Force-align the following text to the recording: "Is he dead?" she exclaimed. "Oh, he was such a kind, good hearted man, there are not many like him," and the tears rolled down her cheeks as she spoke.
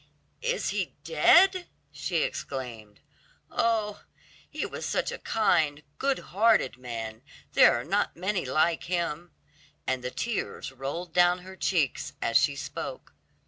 "Is 0.41 0.69
he 0.69 0.95
dead?" 1.03 1.67
she 1.91 2.23
exclaimed. 2.23 3.01
"Oh, 3.51 4.01
he 4.49 4.65
was 4.65 4.83
such 4.83 5.11
a 5.11 5.19
kind, 5.19 5.83
good 5.99 6.17
hearted 6.33 6.75
man, 6.79 7.21
there 7.53 7.79
are 7.79 7.83
not 7.85 8.17
many 8.17 8.43
like 8.43 8.85
him," 8.85 9.31
and 9.85 10.03
the 10.03 10.09
tears 10.09 10.71
rolled 10.71 11.13
down 11.13 11.43
her 11.45 11.55
cheeks 11.55 12.13
as 12.19 12.35
she 12.35 12.55
spoke. 12.55 13.13